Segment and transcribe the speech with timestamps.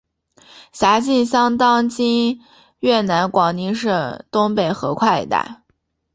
[0.71, 2.41] 辖境相当今
[2.79, 5.61] 越南广宁省东北河桧一带。